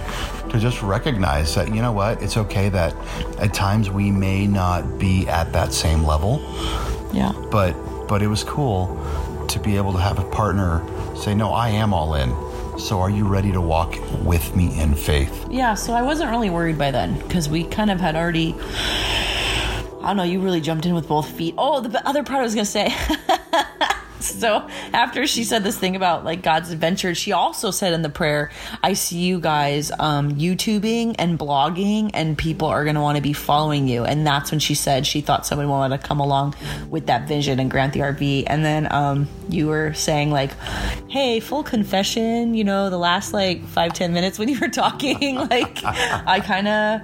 to 0.55 0.61
just 0.61 0.83
recognize 0.83 1.55
that 1.57 1.75
you 1.75 1.83
know 1.83 1.93
what, 1.93 2.23
it's 2.23 2.37
okay 2.37 2.69
that 2.69 2.95
at 3.39 3.53
times 3.53 3.91
we 3.91 4.11
may 4.13 4.47
not 4.47 4.99
be 4.99 5.27
at 5.27 5.53
that 5.53 5.73
same 5.73 6.05
level. 6.05 6.41
Yeah. 7.13 7.33
But 7.51 7.73
but 8.07 8.23
it 8.23 8.29
was 8.29 8.45
cool 8.45 8.87
to 9.49 9.59
be 9.59 9.77
able 9.77 9.93
to 9.93 9.99
have 9.99 10.19
a 10.19 10.31
partner 10.31 10.83
say, 11.17 11.35
"No, 11.35 11.53
I 11.53 11.71
am 11.71 11.93
all 11.93 12.15
in." 12.15 12.31
So, 12.79 13.01
are 13.01 13.11
you 13.11 13.27
ready 13.27 13.53
to 13.53 13.61
walk 13.61 13.97
with 14.25 14.55
me 14.55 14.81
in 14.81 14.95
faith? 14.95 15.47
Yeah, 15.51 15.75
so 15.75 15.93
I 15.93 16.03
wasn't 16.03 16.31
really 16.31 16.51
worried 16.51 16.79
by 16.79 16.91
then 16.91 17.19
because 17.19 17.49
we 17.49 17.65
kind 17.65 17.91
of 17.91 18.01
had 18.01 18.17
already. 18.17 18.55
I 20.03 20.09
don't 20.09 20.19
know, 20.19 20.23
you 20.23 20.41
really 20.41 20.61
jumped 20.61 20.85
in 20.85 20.95
with 20.95 21.09
both 21.09 21.31
feet. 21.31 21.55
Oh, 21.57 21.81
the 21.81 22.07
other 22.07 22.23
part 22.23 22.41
I 22.41 22.43
was 22.43 22.55
going 22.55 22.67
to 22.67 22.71
say. 22.71 22.95
so 24.41 24.67
after 24.93 25.27
she 25.27 25.45
said 25.45 25.65
this 25.65 25.79
thing 25.79 25.97
about 25.97 26.25
like 26.25 26.43
God's 26.43 26.71
adventure, 26.71 27.15
she 27.15 27.33
also 27.33 27.71
said 27.71 27.93
in 27.93 28.03
the 28.03 28.09
prayer, 28.09 28.51
I 28.83 28.95
see 28.95 29.19
you 29.19 29.39
guys 29.39 29.93
um, 29.99 30.33
YouTubing 30.37 31.17
and 31.19 31.39
blogging, 31.39 32.11
and 32.15 32.37
people 32.37 32.69
are 32.69 32.85
going 32.85 32.97
to 32.97 33.03
want 33.03 33.17
to 33.17 33.23
be 33.23 33.35
following 33.35 33.87
you. 33.87 34.05
And 34.05 34.27
that's 34.27 34.51
when 34.51 34.61
she 34.61 34.75
said 34.75 35.07
she 35.07 35.21
thought 35.21 35.47
someone 35.47 35.69
wanted 35.69 36.01
to 36.01 36.07
come 36.07 36.21
along 36.21 36.55
with 36.89 37.07
that 37.07 37.29
vision 37.29 37.61
and 37.61 37.71
grant 37.71 37.93
the 37.93 38.01
RV. 38.01 38.45
And 38.47 38.65
then 38.65 38.91
um, 38.93 39.29
you 39.49 39.67
were 39.67 39.93
saying, 39.93 40.31
like, 40.31 40.53
hey, 41.09 41.41
full 41.41 41.63
confession, 41.63 42.55
you 42.55 42.65
know, 42.65 42.89
the 42.89 42.99
last 42.99 43.33
like 43.33 43.65
five, 43.67 43.93
ten 43.93 44.13
minutes 44.13 44.39
when 44.39 44.49
you 44.49 44.59
were 44.59 44.69
talking, 44.69 45.37
like, 45.51 45.85
I 45.85 46.41
kind 46.41 46.69
of 46.69 47.01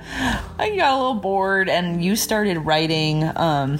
I 0.58 0.74
got 0.76 0.94
a 0.94 0.96
little 0.96 1.14
bored, 1.14 1.68
and 1.68 2.02
you 2.02 2.16
started 2.16 2.58
writing. 2.60 3.24
Um, 3.36 3.78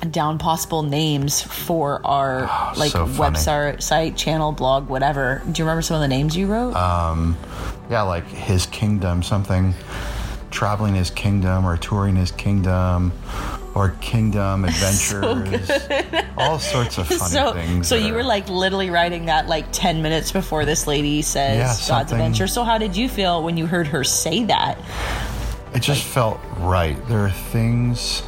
down 0.00 0.38
possible 0.38 0.82
names 0.82 1.42
for 1.42 2.04
our 2.06 2.48
oh, 2.50 2.72
like 2.76 2.92
so 2.92 3.06
website, 3.06 3.82
site, 3.82 4.16
channel, 4.16 4.52
blog, 4.52 4.88
whatever. 4.88 5.42
Do 5.50 5.60
you 5.60 5.64
remember 5.64 5.82
some 5.82 5.96
of 5.96 6.00
the 6.00 6.08
names 6.08 6.36
you 6.36 6.46
wrote? 6.46 6.74
Um, 6.74 7.36
yeah, 7.90 8.02
like 8.02 8.26
his 8.26 8.66
kingdom, 8.66 9.22
something. 9.22 9.74
Traveling 10.50 10.94
his 10.94 11.10
kingdom 11.10 11.64
or 11.64 11.76
touring 11.76 12.16
his 12.16 12.32
kingdom 12.32 13.12
or 13.74 13.90
kingdom 14.00 14.64
adventures. 14.66 15.66
so 15.66 16.02
all 16.36 16.58
sorts 16.58 16.98
of 16.98 17.06
funny 17.06 17.30
so, 17.30 17.52
things 17.52 17.86
so 17.86 17.94
you 17.94 18.12
are, 18.12 18.16
were 18.16 18.24
like 18.24 18.48
literally 18.48 18.90
writing 18.90 19.26
that 19.26 19.46
like 19.46 19.66
10 19.70 20.02
minutes 20.02 20.32
before 20.32 20.64
this 20.64 20.88
lady 20.88 21.22
says 21.22 21.56
yeah, 21.56 21.88
god's 21.88 22.10
adventure. 22.10 22.48
So 22.48 22.64
how 22.64 22.78
did 22.78 22.96
you 22.96 23.08
feel 23.08 23.44
when 23.44 23.56
you 23.56 23.66
heard 23.66 23.86
her 23.88 24.02
say 24.02 24.44
that? 24.44 24.76
It 25.72 25.82
just 25.82 26.04
like, 26.04 26.12
felt 26.12 26.40
right. 26.58 27.06
There 27.06 27.24
are 27.24 27.30
things 27.30 28.22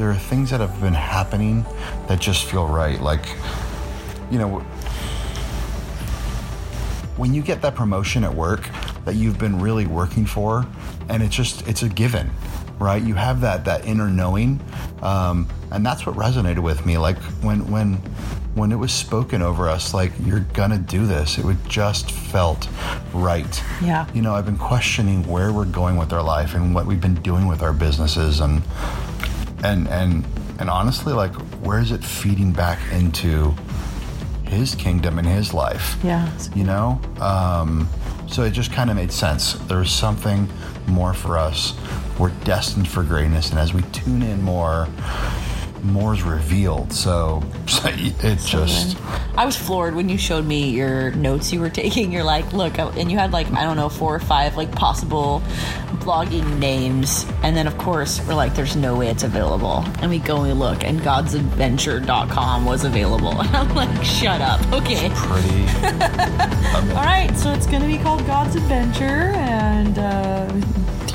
there 0.00 0.10
are 0.10 0.14
things 0.14 0.48
that 0.48 0.60
have 0.60 0.80
been 0.80 0.94
happening 0.94 1.62
that 2.08 2.18
just 2.18 2.46
feel 2.46 2.66
right. 2.66 2.98
Like, 3.00 3.26
you 4.30 4.38
know, 4.38 4.60
when 7.18 7.34
you 7.34 7.42
get 7.42 7.60
that 7.60 7.74
promotion 7.74 8.24
at 8.24 8.34
work 8.34 8.66
that 9.04 9.16
you've 9.16 9.38
been 9.38 9.60
really 9.60 9.86
working 9.86 10.24
for, 10.24 10.66
and 11.10 11.22
it's 11.22 11.36
just 11.36 11.68
it's 11.68 11.82
a 11.82 11.88
given, 11.88 12.30
right? 12.78 13.02
You 13.02 13.14
have 13.14 13.42
that 13.42 13.66
that 13.66 13.84
inner 13.84 14.08
knowing 14.08 14.60
um, 15.02 15.48
and 15.70 15.84
that's 15.84 16.06
what 16.06 16.16
resonated 16.16 16.60
with 16.60 16.84
me. 16.84 16.98
Like 16.98 17.18
when 17.42 17.70
when 17.70 17.94
when 18.54 18.72
it 18.72 18.76
was 18.76 18.92
spoken 18.92 19.42
over 19.42 19.68
us, 19.68 19.94
like 19.94 20.12
you're 20.24 20.40
gonna 20.54 20.78
do 20.78 21.06
this, 21.06 21.38
it 21.38 21.44
would 21.44 21.68
just 21.68 22.10
felt 22.10 22.68
right. 23.14 23.62
Yeah. 23.82 24.06
You 24.12 24.22
know, 24.22 24.34
I've 24.34 24.46
been 24.46 24.58
questioning 24.58 25.26
where 25.28 25.52
we're 25.52 25.64
going 25.64 25.96
with 25.96 26.12
our 26.12 26.22
life 26.22 26.54
and 26.54 26.74
what 26.74 26.86
we've 26.86 27.00
been 27.00 27.20
doing 27.22 27.46
with 27.46 27.62
our 27.62 27.72
businesses, 27.72 28.40
and 28.40 28.62
and 29.64 29.88
and 29.88 30.24
and 30.58 30.68
honestly, 30.70 31.12
like 31.12 31.34
where 31.64 31.80
is 31.80 31.90
it 31.92 32.02
feeding 32.04 32.52
back 32.52 32.78
into 32.92 33.54
His 34.46 34.74
kingdom 34.74 35.18
and 35.18 35.26
His 35.26 35.54
life? 35.54 35.96
Yeah. 36.02 36.30
you 36.54 36.64
know 36.64 37.00
um, 37.20 37.88
so 38.28 38.42
it 38.44 38.50
just 38.52 38.72
kind 38.72 38.90
of 38.90 38.96
made 38.96 39.12
sense 39.12 39.54
there's 39.68 39.90
something 39.90 40.48
more 40.86 41.12
for 41.14 41.36
us 41.38 41.74
we're 42.18 42.30
destined 42.44 42.88
for 42.88 43.02
greatness 43.02 43.50
and 43.50 43.58
as 43.58 43.72
we 43.74 43.82
tune 43.92 44.22
in 44.22 44.42
more 44.42 44.86
more 45.82 46.14
is 46.14 46.22
revealed 46.22 46.92
so, 46.92 47.42
so 47.66 47.88
it 47.88 48.38
just 48.38 48.96
I 49.36 49.44
was 49.46 49.56
floored 49.56 49.94
when 49.94 50.08
you 50.08 50.18
showed 50.18 50.44
me 50.44 50.70
your 50.70 51.12
notes 51.12 51.52
you 51.52 51.60
were 51.60 51.70
taking. 51.80 52.12
You're 52.12 52.24
like, 52.24 52.52
look, 52.52 52.78
and 52.78 53.10
you 53.10 53.18
had 53.18 53.32
like, 53.32 53.50
I 53.52 53.62
don't 53.62 53.76
know, 53.76 53.88
four 53.88 54.14
or 54.14 54.20
five 54.20 54.56
like 54.56 54.72
possible 54.72 55.42
blogging 56.00 56.58
names. 56.58 57.26
And 57.42 57.56
then, 57.56 57.66
of 57.66 57.76
course, 57.78 58.20
we're 58.26 58.34
like, 58.34 58.54
there's 58.54 58.76
no 58.76 58.96
way 58.96 59.08
it's 59.08 59.22
available. 59.22 59.84
And 60.00 60.10
we 60.10 60.18
go 60.18 60.36
and 60.36 60.46
we 60.46 60.52
look, 60.52 60.84
and 60.84 61.00
godsadventure.com 61.00 62.64
was 62.64 62.84
available. 62.84 63.40
And 63.50 63.56
I'm 63.56 63.74
like, 63.74 64.04
shut 64.04 64.40
up. 64.40 64.60
Okay. 64.72 65.10
pretty 65.14 65.62
All 66.90 67.04
right. 67.04 67.30
So 67.36 67.52
it's 67.52 67.66
going 67.66 67.80
to 67.80 67.88
be 67.88 67.98
called 67.98 68.24
God's 68.26 68.54
Adventure. 68.54 69.32
And 69.34 69.98
uh, 69.98 70.52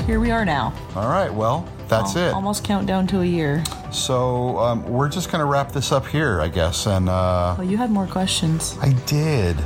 here 0.04 0.20
we 0.20 0.30
are 0.30 0.44
now. 0.44 0.74
all 0.94 1.08
right 1.08 1.32
well 1.32 1.68
that's 1.88 2.16
it 2.16 2.32
Almost 2.34 2.64
countdown 2.64 3.06
to 3.08 3.20
a 3.20 3.24
year. 3.24 3.62
so 3.92 4.58
um, 4.58 4.84
we're 4.84 5.08
just 5.08 5.30
gonna 5.30 5.44
wrap 5.46 5.72
this 5.72 5.92
up 5.92 6.06
here 6.06 6.40
i 6.40 6.48
guess 6.48 6.86
and 6.86 7.08
uh, 7.08 7.54
Well, 7.58 7.66
you 7.66 7.76
had 7.76 7.90
more 7.90 8.06
questions. 8.06 8.76
i 8.80 8.92
did 9.06 9.56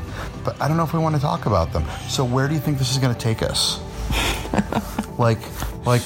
but 0.45 0.61
i 0.61 0.69
don't 0.69 0.77
know 0.77 0.85
if 0.85 0.93
we 0.93 0.99
want 0.99 1.15
to 1.17 1.21
talk 1.21 1.47
about 1.47 1.73
them 1.73 1.85
so 2.09 2.25
where 2.25 2.47
do 2.49 2.55
you 2.55 2.61
think 2.61 2.79
this 2.79 2.91
is 2.91 2.99
gonna 2.99 3.15
take 3.15 3.43
us 3.43 3.81
like 5.19 5.39
like 5.87 6.03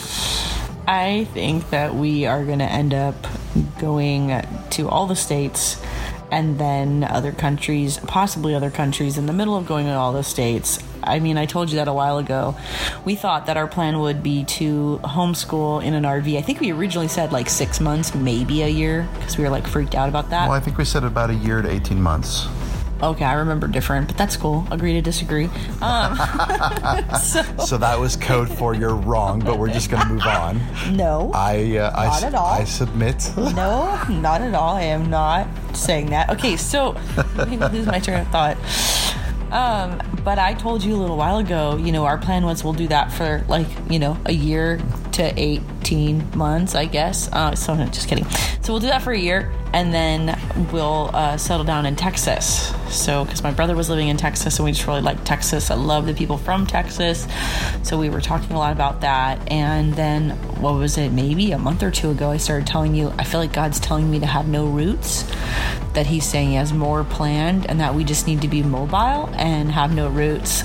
I 0.87 1.25
think 1.33 1.71
that 1.71 1.94
we 1.94 2.26
are 2.26 2.44
going 2.44 2.59
to 2.59 2.66
end 2.71 2.92
up 2.92 3.14
going 3.78 4.42
to 4.73 4.87
all 4.88 5.06
the 5.06 5.16
states 5.16 5.80
and 6.30 6.59
then 6.59 7.04
other 7.04 7.33
countries, 7.33 7.97
possibly 8.06 8.54
other 8.54 8.71
countries, 8.71 9.16
in 9.16 9.25
the 9.25 9.33
middle 9.33 9.56
of 9.56 9.64
going 9.66 9.87
to 9.87 9.92
all 9.94 10.12
the 10.12 10.23
states. 10.23 10.78
I 11.06 11.20
mean, 11.20 11.38
I 11.38 11.46
told 11.46 11.70
you 11.70 11.76
that 11.76 11.88
a 11.88 11.92
while 11.92 12.18
ago. 12.18 12.56
We 13.04 13.14
thought 13.14 13.46
that 13.46 13.56
our 13.56 13.66
plan 13.66 14.00
would 14.00 14.23
be 14.23 14.44
to 14.44 15.00
homeschool 15.04 15.84
in 15.84 15.94
an 15.94 16.04
RV. 16.04 16.37
I 16.38 16.42
think 16.42 16.61
we 16.61 16.73
originally 16.73 17.08
said 17.08 17.32
like 17.32 17.49
six 17.49 17.80
months, 17.80 18.14
maybe 18.14 18.62
a 18.62 18.68
year, 18.68 19.08
because 19.18 19.37
we 19.38 19.44
were 19.44 19.50
like 19.50 19.66
freaked 19.66 19.94
out 19.94 20.08
about 20.08 20.30
that. 20.30 20.49
well 20.49 20.56
i 20.56 20.61
think 20.61 20.78
we 20.78 20.84
said 20.84 21.04
about 21.04 21.30
a 21.30 21.34
year 21.34 21.62
to 21.62 21.70
18 21.70 22.00
months 22.00 22.46
Okay, 23.02 23.25
I 23.25 23.34
remember 23.34 23.66
different, 23.66 24.06
but 24.06 24.16
that's 24.16 24.34
cool. 24.37 24.66
Agree 24.70 24.94
to 24.94 25.02
disagree. 25.02 25.50
Um, 25.82 26.16
so, 27.20 27.42
So 27.58 27.76
that 27.76 27.99
was 27.99 28.16
code 28.16 28.49
for 28.49 28.75
you're 28.75 28.94
wrong, 28.94 29.40
but 29.40 29.58
we're 29.58 29.68
just 29.68 29.90
gonna 29.90 30.08
move 30.08 30.23
on. 30.23 30.58
no. 30.96 31.30
I 31.34 31.76
uh, 31.76 31.92
I, 31.94 32.06
Not 32.06 32.16
s- 32.16 32.23
at 32.23 32.34
all. 32.34 32.46
I 32.46 32.64
submit. 32.64 33.30
No, 33.37 34.00
not 34.08 34.40
at 34.40 34.54
all. 34.54 34.76
I 34.76 34.82
am 34.82 35.11
not 35.11 35.49
saying 35.75 36.11
that. 36.11 36.30
Okay, 36.30 36.56
so 36.56 36.92
me 37.46 37.58
lose 37.58 37.87
my 37.87 37.99
turn 37.99 38.20
of 38.20 38.28
thought. 38.28 38.56
Um, 39.54 40.02
but 40.25 40.40
I 40.40 40.54
told 40.54 40.82
you 40.82 40.96
a 40.96 40.99
little 40.99 41.16
while 41.16 41.38
ago, 41.38 41.76
you 41.76 41.92
know, 41.92 42.04
our 42.06 42.18
plan 42.18 42.44
was 42.44 42.64
we'll 42.64 42.73
do 42.73 42.88
that 42.88 43.12
for 43.12 43.44
like, 43.46 43.68
you 43.88 44.00
know, 44.00 44.18
a 44.26 44.32
year 44.32 44.80
to 45.12 45.40
18 45.40 46.37
months, 46.37 46.75
I 46.75 46.87
guess. 46.87 47.30
Uh, 47.32 47.54
so, 47.54 47.73
no, 47.75 47.87
just 47.87 48.08
kidding. 48.08 48.25
So 48.62 48.73
we'll 48.73 48.80
do 48.80 48.88
that 48.88 49.02
for 49.02 49.12
a 49.12 49.18
year 49.18 49.52
and 49.73 49.94
then 49.94 50.37
we'll 50.73 51.11
uh, 51.14 51.37
settle 51.37 51.64
down 51.64 51.87
in 51.87 51.94
Texas. 51.94 52.75
So, 52.88 53.25
because 53.25 53.44
my 53.44 53.52
brother 53.52 53.76
was 53.76 53.88
living 53.88 54.08
in 54.08 54.16
Texas 54.16 54.58
and 54.58 54.64
we 54.64 54.73
just 54.73 54.88
really 54.88 55.02
like 55.02 55.23
Texas. 55.25 55.70
I 55.70 55.76
love 55.76 56.06
the 56.06 56.14
people 56.14 56.37
from 56.37 56.66
Texas. 56.66 57.28
So 57.84 57.96
we 57.96 58.11
were 58.11 58.20
talking 58.20 58.56
a 58.56 58.58
lot 58.58 58.73
about 58.73 59.02
that. 59.02 59.52
And 59.52 59.94
then, 59.94 60.30
what 60.61 60.75
was 60.75 60.99
it, 60.99 61.12
maybe 61.12 61.52
a 61.52 61.58
month 61.58 61.84
or 61.84 61.92
two 61.92 62.11
ago, 62.11 62.30
I 62.30 62.38
started 62.38 62.66
telling 62.66 62.94
you, 62.96 63.12
I 63.18 63.25
feel 63.25 63.38
like 63.38 63.52
God's 63.52 63.78
telling 63.78 64.11
me 64.11 64.18
to 64.18 64.26
have 64.26 64.49
no 64.49 64.66
roots, 64.66 65.30
that 65.94 66.06
He's 66.06 66.24
saying 66.24 66.50
He 66.50 66.54
has 66.54 66.72
more 66.72 67.04
planned 67.04 67.68
and 67.68 67.80
that 67.80 67.94
we 67.94 68.04
just 68.04 68.26
need 68.26 68.42
to 68.42 68.48
be 68.48 68.62
mobile 68.62 69.30
and 69.36 69.70
have 69.70 69.94
no 69.94 70.08
roots. 70.08 70.64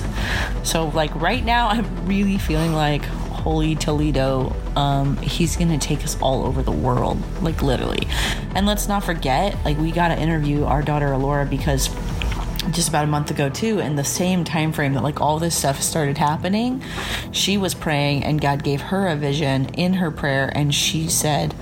So, 0.62 0.88
like, 0.88 1.14
right 1.14 1.44
now, 1.44 1.68
I'm 1.68 2.06
really 2.06 2.38
feeling 2.38 2.72
like 2.72 3.04
Holy 3.40 3.74
Toledo, 3.74 4.54
um, 4.76 5.16
he's 5.16 5.56
gonna 5.56 5.78
take 5.78 6.04
us 6.04 6.20
all 6.20 6.44
over 6.44 6.62
the 6.62 6.70
world, 6.70 7.18
like 7.42 7.62
literally. 7.62 8.06
And 8.54 8.66
let's 8.66 8.86
not 8.86 9.02
forget, 9.02 9.56
like 9.64 9.78
we 9.78 9.92
gotta 9.92 10.18
interview 10.20 10.64
our 10.64 10.82
daughter 10.82 11.10
Alora 11.12 11.46
because 11.46 11.88
just 12.70 12.88
about 12.88 13.04
a 13.04 13.06
month 13.06 13.30
ago 13.30 13.48
too 13.48 13.78
in 13.78 13.96
the 13.96 14.04
same 14.04 14.44
time 14.44 14.72
frame 14.72 14.92
that 14.92 15.02
like 15.02 15.20
all 15.20 15.38
this 15.38 15.56
stuff 15.56 15.80
started 15.80 16.18
happening 16.18 16.82
she 17.32 17.56
was 17.56 17.74
praying 17.74 18.22
and 18.22 18.40
god 18.40 18.62
gave 18.62 18.80
her 18.80 19.08
a 19.08 19.16
vision 19.16 19.66
in 19.74 19.94
her 19.94 20.10
prayer 20.10 20.52
and 20.54 20.74
she 20.74 21.08
said 21.08 21.54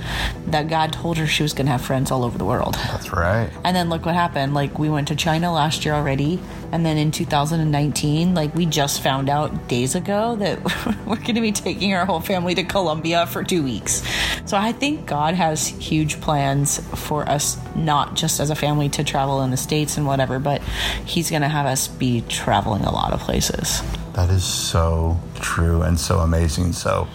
that 0.49 0.69
god 0.69 0.93
told 0.93 1.17
her 1.17 1.27
she 1.27 1.43
was 1.43 1.53
going 1.53 1.67
to 1.67 1.73
have 1.73 1.81
friends 1.81 2.11
all 2.11 2.25
over 2.25 2.37
the 2.37 2.45
world 2.45 2.75
That's 2.75 3.13
right. 3.13 3.49
and 3.65 3.77
then 3.77 3.89
look 3.89 4.05
what 4.07 4.15
happened. 4.15 4.55
Like 4.55 4.79
we 4.79 4.91
went 4.91 5.09
to 5.09 5.17
China 5.17 5.53
last 5.53 5.85
year 5.85 5.95
already, 5.95 6.41
and 6.73 6.85
then 6.85 6.97
in 6.97 7.11
2019, 7.11 8.35
like 8.35 8.55
we 8.55 8.67
just 8.67 9.03
found 9.03 9.29
out 9.29 9.69
days 9.69 9.95
ago 9.95 10.37
that 10.37 10.63
we're 11.07 11.17
going 11.17 11.35
to 11.35 11.41
be 11.41 11.53
taking 11.53 11.95
our 11.95 12.05
whole 12.05 12.21
family 12.21 12.55
to 12.55 12.65
Colombia 12.65 13.27
for 13.27 13.43
two 13.43 13.63
weeks. 13.63 14.03
So 14.45 14.57
I 14.57 14.73
think 14.73 15.07
God 15.07 15.35
has 15.35 15.67
huge 15.67 16.21
plans 16.21 16.81
for 16.99 17.29
us, 17.29 17.59
not 17.75 18.15
just 18.15 18.41
as 18.41 18.51
a 18.51 18.55
family 18.55 18.89
to 18.91 19.05
travel 19.05 19.43
in 19.43 19.51
the 19.51 19.57
states 19.57 19.97
and 19.97 20.07
whatever, 20.07 20.39
but 20.39 20.63
He's 21.05 21.31
going 21.31 21.43
to 21.43 21.49
have 21.49 21.67
us 21.67 21.89
be 21.89 22.23
traveling 22.23 22.83
a 22.83 22.93
lot 22.93 23.13
of 23.13 23.21
places. 23.21 23.83
That 24.13 24.31
is 24.31 24.45
so 24.45 25.19
true 25.37 25.83
and 25.83 25.99
so 25.99 26.19
amazing. 26.19 26.73
So, 26.73 27.07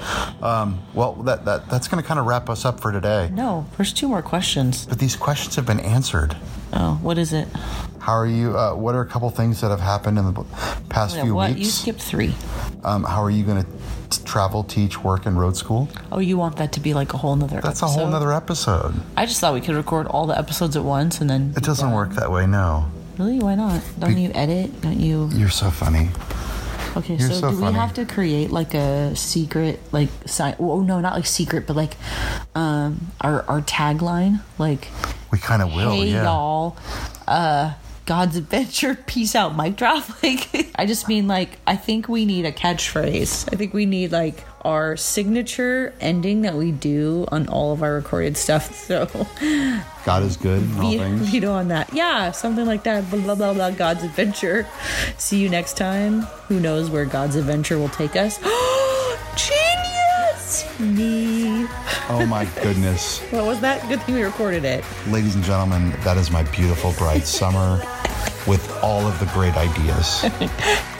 um, 0.42 0.80
well, 0.94 1.14
that, 1.24 1.44
that 1.46 1.70
that's 1.70 1.88
going 1.88 2.02
to 2.02 2.08
kind 2.08 2.20
of 2.20 2.26
wrap 2.26 2.50
us 2.50 2.66
up 2.66 2.80
for 2.80 2.92
today. 2.92 3.30
No, 3.34 3.66
there's 3.78 3.92
two 3.92 4.08
more 4.08 4.22
questions. 4.22 4.86
But 4.86 5.00
these 5.00 5.16
questions 5.16 5.56
have 5.56 5.66
been 5.66 5.82
answered. 5.82 6.38
Oh, 6.76 7.00
what 7.02 7.18
is 7.18 7.34
it? 7.34 7.48
How 8.00 8.14
are 8.14 8.26
you? 8.26 8.58
Uh, 8.58 8.74
what 8.76 8.96
are 8.96 9.02
a 9.02 9.06
couple 9.06 9.30
things 9.30 9.62
that 9.62 9.70
have 9.70 9.80
happened 9.80 10.18
in 10.18 10.34
the 10.34 10.44
past 10.90 11.20
few 11.20 11.36
what? 11.36 11.52
You 11.52 11.56
weeks? 11.58 11.70
skipped 11.70 12.02
three. 12.02 12.34
Um, 12.84 13.04
how 13.04 13.24
are 13.24 13.30
you 13.30 13.44
going 13.44 13.64
to 13.64 14.24
travel, 14.26 14.64
teach, 14.64 15.02
work, 15.04 15.26
and 15.26 15.40
road 15.40 15.56
school? 15.56 15.88
Oh, 16.12 16.20
you 16.20 16.38
want 16.38 16.58
that 16.58 16.74
to 16.74 16.80
be 16.80 16.94
like 16.94 17.14
a 17.14 17.18
whole 17.18 17.36
nother 17.36 17.62
That's 17.62 17.82
a 17.82 17.88
whole 17.88 18.08
nother 18.08 18.34
episode. 18.34 18.94
I 19.16 19.26
just 19.26 19.40
thought 19.40 19.54
we 19.54 19.62
could 19.62 19.76
record 19.76 20.08
all 20.08 20.26
the 20.26 20.38
episodes 20.38 20.76
at 20.76 20.84
once 20.84 21.22
and 21.22 21.30
then. 21.30 21.54
It 21.56 21.64
doesn't 21.64 21.92
work 21.92 22.12
that 22.16 22.32
way. 22.32 22.46
No, 22.48 22.92
Really? 23.18 23.40
Why 23.40 23.54
not? 23.56 23.82
Don't 24.00 24.18
you 24.18 24.32
edit? 24.34 24.82
Don't 24.82 25.00
you? 25.00 25.30
you're 25.34 25.50
so 25.50 25.70
funny. 25.70 26.10
Okay, 26.96 27.16
You're 27.16 27.28
so, 27.30 27.34
so 27.36 27.50
do 27.52 27.60
funny. 27.60 27.74
we 27.74 27.80
have 27.80 27.94
to 27.96 28.06
create 28.06 28.52
like 28.52 28.74
a 28.74 29.16
secret, 29.16 29.80
like 29.92 30.10
sign? 30.26 30.56
Oh 30.60 30.82
no, 30.82 31.00
not 31.00 31.14
like 31.14 31.26
secret, 31.26 31.66
but 31.68 31.76
like 31.76 31.96
um 32.56 33.12
our 33.22 33.44
our 33.50 33.62
tagline, 33.62 34.42
like 34.60 34.88
We 35.32 35.40
kind 35.40 35.62
of 35.62 35.74
will. 35.74 35.92
"Hey 35.92 36.12
yeah. 36.12 36.24
y'all, 36.24 36.78
uh, 37.28 37.74
God's 38.06 38.36
adventure, 38.36 38.96
peace 39.08 39.36
out, 39.36 39.56
mic 39.58 39.76
drop." 39.76 40.04
Like 40.24 40.72
I 40.76 40.86
just 40.86 41.08
mean 41.08 41.28
like 41.28 41.58
I 41.66 41.76
think 41.76 42.08
we 42.08 42.26
need 42.26 42.46
a 42.46 42.52
catchphrase. 42.52 43.52
I 43.52 43.56
think 43.56 43.74
we 43.74 43.86
need 43.86 44.12
like 44.12 44.44
our 44.66 44.96
signature 44.98 45.94
ending 46.00 46.42
that 46.44 46.56
we 46.56 46.72
do 46.72 47.26
on 47.32 47.48
all 47.50 47.74
of 47.74 47.84
our 47.84 47.94
recorded 47.96 48.38
stuff. 48.38 48.72
So 48.94 49.08
God 50.06 50.24
is 50.24 50.36
good 50.38 50.62
in 50.64 50.80
all 50.80 50.92
Ve- 50.92 50.98
things. 50.98 51.30
veto 51.30 51.52
on 51.54 51.70
that. 51.70 51.94
Yeah, 51.94 52.32
something 52.32 52.66
like 52.66 52.84
that. 52.84 53.10
Blah, 53.10 53.22
blah, 53.22 53.36
blah, 53.36 53.54
blah. 53.54 53.72
God's 53.72 54.04
adventure. 54.04 54.68
See 55.18 55.40
you 55.40 55.48
next 55.50 55.78
time. 55.78 56.22
Who 56.50 56.60
knows 56.60 56.90
where 56.90 57.06
God's 57.06 57.36
adventure 57.38 57.78
will 57.78 57.88
take 57.90 58.16
us? 58.18 58.38
Genius! 59.36 60.80
Me. 60.80 61.66
Oh 62.10 62.26
my 62.28 62.46
goodness. 62.62 63.20
What 63.32 63.46
was 63.46 63.60
that? 63.62 63.88
Good 63.90 64.02
thing 64.04 64.16
we 64.16 64.24
recorded 64.24 64.66
it. 64.66 64.84
Ladies 65.08 65.36
and 65.36 65.44
gentlemen, 65.44 65.92
that 66.02 66.18
is 66.18 66.30
my 66.32 66.44
beautiful 66.44 66.92
bride 66.94 67.24
summer 67.40 67.82
with 68.46 68.70
all 68.84 69.08
of 69.08 69.18
the 69.20 69.26
great 69.28 69.56
ideas. 69.56 70.24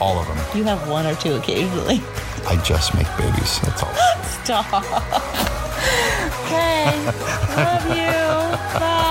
all 0.00 0.18
of 0.18 0.26
them. 0.26 0.38
You 0.56 0.64
have 0.64 0.88
one 0.88 1.06
or 1.06 1.14
two 1.16 1.34
occasionally. 1.34 2.00
I 2.46 2.56
just 2.64 2.94
make 2.94 3.08
babies. 3.16 3.60
That's 3.60 3.82
all. 3.82 3.94
Stop. 4.44 4.84
okay. 6.44 7.06
Love 7.56 7.86
you. 7.88 8.78
Bye. 8.78 9.00